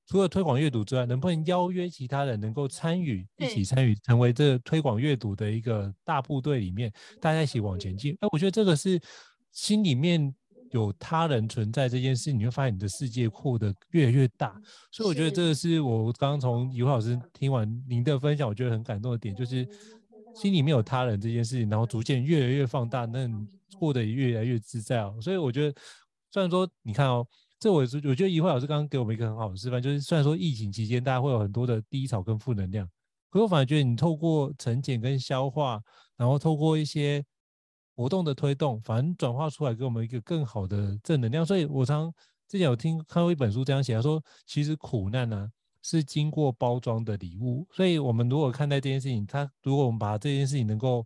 [0.05, 6.91] 除了推广阅读之外，能不能邀约其他人能够参与，一起参与，成为这推广阅读的一个大部队里面，
[7.21, 8.13] 大家一起往前进？
[8.19, 8.99] 哎，我觉得这个是
[9.53, 10.35] 心里面
[10.73, 14.59] 有他人存在这件事，你会发现你的世界扩得越来越大。
[14.91, 19.65] 所以我觉得这个是我刚刚从怡慧老师听完您的分享，我觉得很感动的点，就是
[20.35, 23.47] 心里面有他人这件事情，然后逐渐越来越放大，那你
[23.77, 25.15] 过得越来越自在哦。
[25.21, 25.81] 所以我觉得，
[26.31, 27.25] 虽然说你看哦。
[27.59, 32.85] 这我是我觉得怡慧老师刚刚给我们一个很好的示范，就是虽然说疫情期间大家会有很多的低潮跟负能量，
[33.29, 35.81] 可我反而觉得你透过沉淀跟消化，
[36.17, 37.23] 然后透过一些
[37.95, 41.45] 活动的推动，反而转化出来给我们一个更好的正能量。
[41.45, 42.11] 所以我常
[42.47, 45.49] 之前有听看过一本书这样写，他说其实苦难呢、啊、
[45.81, 47.67] 是经过包装的礼物。
[47.71, 51.05] 所以我们如果看待这件事情，它如果我们把这件事情能够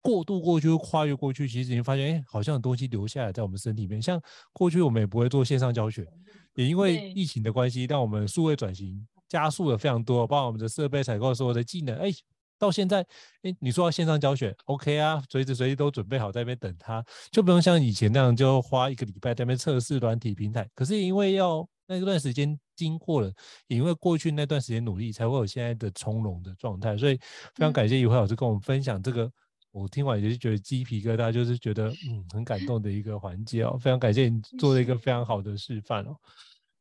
[0.00, 4.00] 过渡过去，跨越过去，其实你会发现，哎，好像有东西留下来在我们身体里面。
[4.00, 4.20] 像
[4.52, 6.06] 过去我们也不会做线上教学，
[6.54, 11.98] 也因为疫情的关系，让我们数位转型加速了非常多，包括我们的设备采购、所有的技能。
[11.98, 12.10] 哎，
[12.58, 13.00] 到现在，
[13.42, 20.68] 哎，你说要线上教学，OK 啊，随时随地都准备好在那边等他，就不用像以前那样就花一个礼拜在那边测试软体平台。
[20.74, 23.32] 可是因为要那段时间经过了，
[23.68, 26.96] 也因为过去那段时间努力，才会有现在的从容的状态。
[26.96, 27.16] 所以
[27.54, 29.30] 非常感谢怡慧老师跟我们分享这个。
[29.70, 36.16] 我听完也是觉得鸡皮疙瘩，就是觉得嗯很感动的一个环节哦，非常感谢你做了一个非常好的示范哦。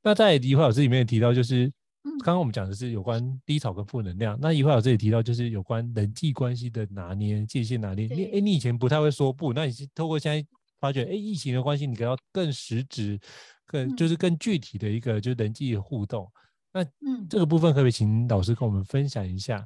[0.02, 1.72] 那在怡慧老师里面也提到，就是
[2.20, 8.08] 刚刚我们讲的是有关低潮跟负能量，那一会儿老师也提到就是有关人际关系的拿捏界限拿捏。
[8.08, 10.46] 你哎，你以前不太会说不，那你是透过现在
[10.80, 13.20] 发觉哎疫情的关系，你给到更实质、
[13.66, 16.32] 更就是更具体的一个就是人际的互动。
[16.74, 19.64] 那嗯这个部分可不可以请老师跟我们分享一下？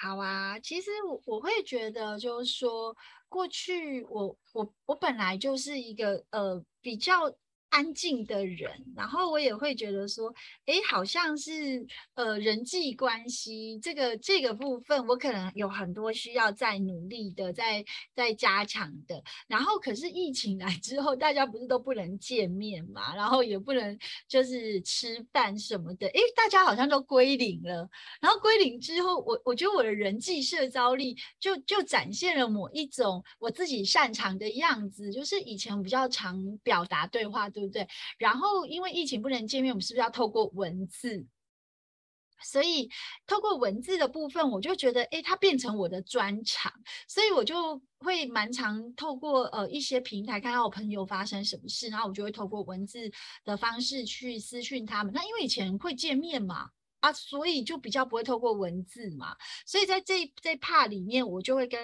[0.00, 2.96] 好啊，其实我我会觉得，就是说，
[3.28, 7.32] 过去我我我本来就是一个呃比较。
[7.72, 10.32] 安静的人，然后我也会觉得说，
[10.66, 17.82] 哎，好像是呃人际关系这个这个部分，我可能有很多需要再努力的，再
[18.14, 19.22] 再加强的。
[19.46, 23.98] 然后可是疫情来之后，大家不是都不能见面嘛，然后也不能
[24.28, 27.88] 就是吃饭什么的，哎，大家好像都归零了。
[28.20, 37.61] 然后归零之后，我我觉得我的人际社交力就就展现了某一种我自己擅长的样子，就是以前比较常表达对话，对。
[37.62, 37.88] 对不对？
[38.18, 41.26] 然后因为疫情不能见面，我们是不是要透过文字？
[42.44, 42.90] 所以
[43.24, 46.72] 透过文字的部分，我就觉得，哎，它变成我的专长，
[47.06, 53.08] 所以我就会蛮常透过呃一些平台看到我朋友发生什么事，然后我就会透过文字
[53.44, 55.12] 的方式去私讯他们。
[55.14, 56.70] 那因为以前会见面嘛。
[57.02, 59.36] 啊，所以就比较不会透过文字嘛。
[59.66, 61.78] 所以在这这 part 里面，我就会跟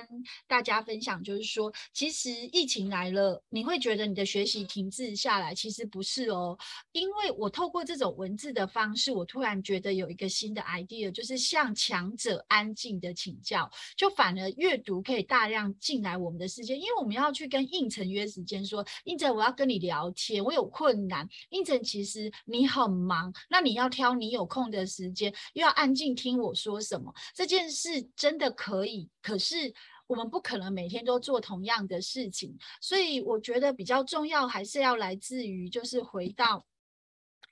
[0.46, 6.56] 大家分享，就是说，其实疫情来了，你会觉得你的学习停滞下来，其实不是哦，
[6.92, 21.28] 因为我透过这种文字的方式，我突然觉得有一个新的 idea，就是向强者安静的请教，就反而阅读可以大量进来我们的世界，因为我们要去跟胤丞约时间，说胤丞，我要跟你聊天，我有困难。
[21.50, 27.12] 胤丞，其实你很忙，那你要挑你有空的时间，又要安静听我说什么。
[27.34, 29.74] 这件事真的可以，可是
[30.06, 36.64] 我们不可能每天都做同样的事情，所以我觉得比较重要还是要来自于，就是回到。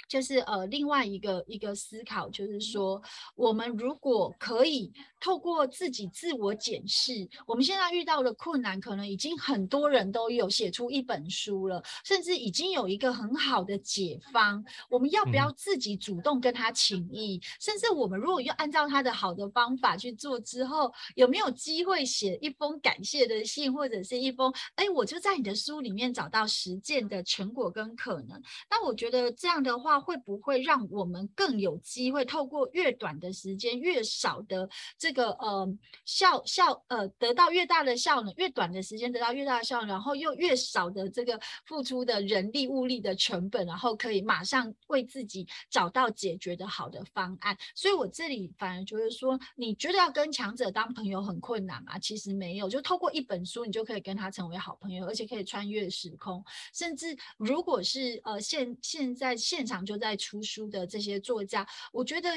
[0.09, 3.03] 就是呃，另外一个一个思考，就是说，
[3.35, 14.65] 我们如果可以透过自己自我检视，我们现在遇到的困难，可能已经很多人都有写出一本书了，甚至已经有一个很好的解方。
[14.89, 17.39] 我们要不要自己主动跟他请益？
[17.39, 28.41] 嗯、甚至我们如果要按照他的好的方法去做之后，有没有机会写一封感谢的信，或者是一封哎，我就在你的书里面找到实践的成果跟可能？
[28.71, 29.96] 那我觉得这样的话。
[30.01, 34.69] 会不会让我们更有机会透过越短的时间、越少的
[34.99, 35.69] 这个呃
[36.05, 38.35] 效效呃得到越大的效能？
[38.37, 47.57] 越短的时间得到越大的效能，然后又越少的这个付出的人力物力的成本，然后可以马上为自己找到解决的好的方案。
[47.77, 51.97] 所以我这里反而觉得说，你觉得要跟强者当朋友很困难吗？
[51.99, 56.45] 其实没有，就透过一本书，你就可以跟他成为好朋友，而且可以穿越时空。
[56.75, 59.86] 甚至如果是呃现现在现场。
[59.87, 62.29] 就在出书的这些作家，我觉得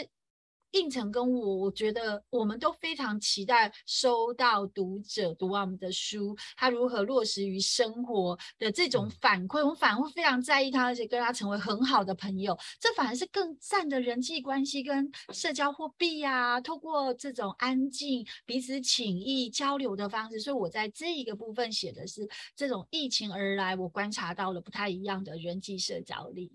[0.74, 16.62] 胤丞跟我，我觉得我们都非常期待收到读者读完我们的书，他如何落实于生活的这种反馈，我们反而会非常在意他，而且跟他成为很好的朋友，这反而是更赞的人际关系跟社交货币呀。
[16.62, 26.52] 透过这种安静彼此请益交流的方式，所以我在这一个部分写的是这种疫情而来，我观察到了不太一样的人际社交力。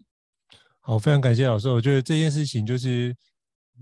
[0.87, 1.67] 好，非常感谢老师。
[1.71, 3.17] 我觉得这件事情就是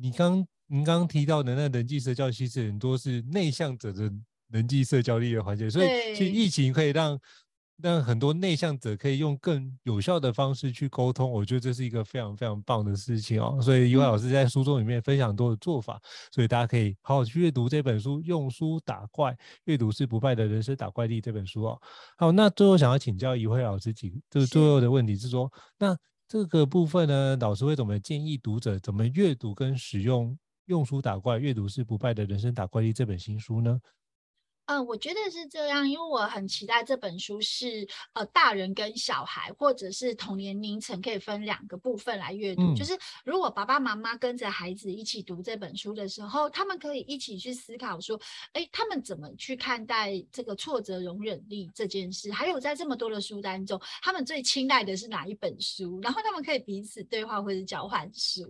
[0.01, 0.37] 你刚
[0.69, 4.09] 您刚刚提到的那人际社交，其实很多是内向者的
[4.51, 5.69] 人际社交力的环节。
[5.69, 7.19] 所以，其实疫情可以让
[7.79, 11.29] 让很多内向者可以用更有效的方式去沟通。
[11.29, 13.59] 我觉得这是一个非常非常棒的事情哦。
[13.61, 16.01] 所以，宜怀老师在书中里面分享很多的做法，
[16.33, 19.33] 所以大家可以好好去阅读这本书《用书打怪》，
[19.65, 21.83] 阅读是不败的人生打怪力这本书哦。
[22.17, 25.99] 好，那最后想要请教宜怀老师几个，就是最后的问题是说，那。
[26.33, 30.31] 这个部分呢，老师会怎么建议读者怎么阅读跟使用
[30.65, 33.79] 《用书打怪》，阅读是不败的人生打怪力这本新书呢？
[34.67, 42.63] 嗯、呃，我觉得是这样，因为我很期待这本书是呃大人跟小孩，或者是同年龄层可以分两个部分来阅读。
[42.63, 48.19] 嗯、就是如果爸爸妈妈跟着孩子一起读这本书的时候，他们可以一起去思考说，
[48.53, 52.31] 哎，他们怎么去看待这个挫折容忍力这件事？
[52.31, 56.01] 还有在这么多的书单中，他们最青睐的是哪一本书？
[56.03, 58.43] 然后他们可以彼此对话或者交换书。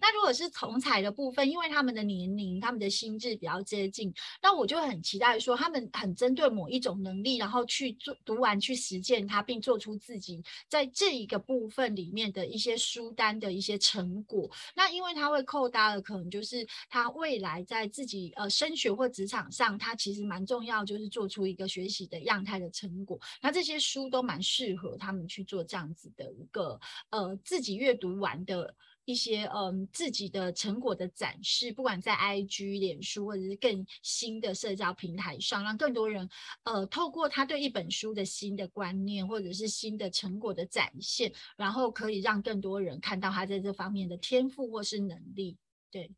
[0.00, 4.12] 那如果是同彩的部分，因为他们的年龄、他们的心智比较接近，
[4.42, 5.59] 那我就很期待说。
[5.60, 14.50] 他们很针对某一种能力，然后去做读完去实践它，并做出自己在这一个部分里面的一些书单的一些成果。
[14.74, 23.20] 那因为它会扣搭的，可能就是他未来在自己呃升学或职场上，他其实蛮重要，就是做出一个学习的样态的成果。
[23.42, 26.80] 那这些书都蛮适合他们去做这样子的一个
[27.10, 28.74] 呃自己阅读完的。
[29.10, 36.28] 一些嗯自己的成果的展示，不管在 IG、脸书或者是更新的社交平台上，让更多人
[36.62, 45.56] 呃透过他对一本书的新的观念或者是新的成果的展现，然后可以让更多人看到他在这方面的天赋或是能力。
[45.90, 46.10] 对，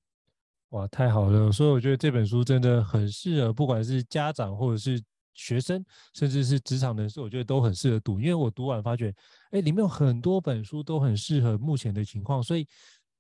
[0.69, 1.51] 哇，太好了！
[1.51, 5.03] 所以我觉得这本书真的很适合，不管是家长或者是。
[5.35, 9.15] 学生甚至是职场人士，我觉得都很适合读，因为我读完发觉，
[9.51, 12.67] 哎，里面有很多本书都很适合目前的情况，所以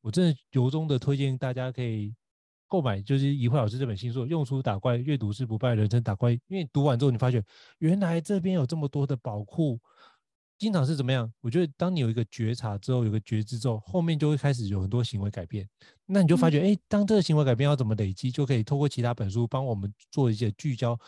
[0.00, 2.14] 我真的由衷的推荐大家可以
[2.68, 7.42] 购买，就是宜怀老师这本新书《用书打怪，阅读是不败人生打怪》，因为读完之后你发觉，
[7.78, 9.80] 原来这边有这么多的宝库，
[10.58, 11.32] 经常是怎么样？
[11.40, 15.68] 我觉得当你有一个觉察之后，有个觉知之后，后面就会开始有很多行为改变，
[16.06, 20.98] 那你就发觉，哎，当这个行为改变要怎么累积，就可以透过其他本书帮我们做一些聚焦。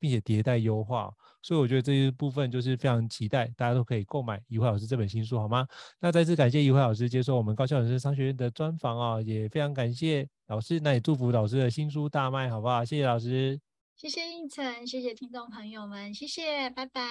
[0.00, 5.66] 并且迭代优化，所以我觉得这一部分就是非常期待，大家都可以购买宜怀老师这本新书，好吗？
[6.00, 12.84] 那再次感谢宜怀老师接受我们高校人生商学院的专访啊，也非常感谢老师，那也祝福老师的新书大卖，好不好？
[12.84, 13.60] 谢谢老师，
[13.96, 17.06] 谢谢胤丞，谢谢听众朋友们，谢谢，拜拜，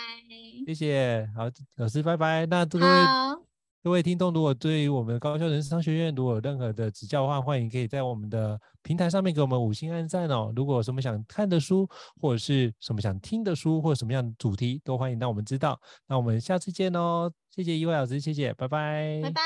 [0.65, 3.52] 谢谢，好，老师拜拜，那各位。
[3.83, 10.53] 各位听众，如果对于我们高校人生商学院如果有任何的指教的话，欢迎可以在我们的平台上面给我们五星按赞哦。
[10.55, 11.85] 如果有什么想看的书，
[12.21, 15.77] 或者是什么想听的书，或者什么样的主题，都欢迎让我们知道。
[16.07, 19.41] 那我们下次见哦，谢谢一位老师，谢谢，拜拜，拜拜。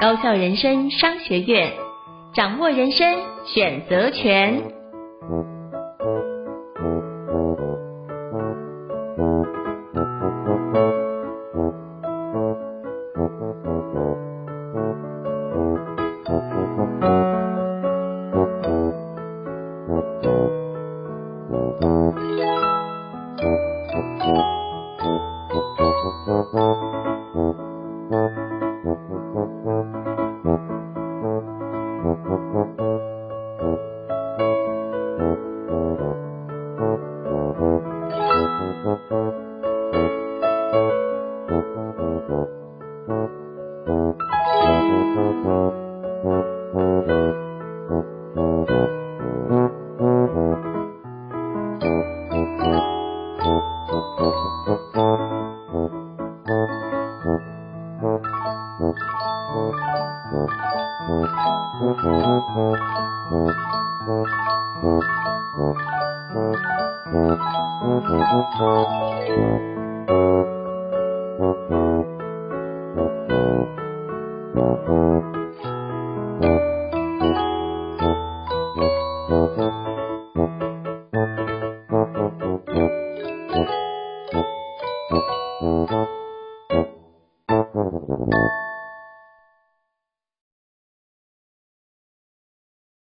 [0.00, 1.72] 高校人生商学院，
[2.34, 3.06] 掌握人生
[3.46, 4.60] 选择权。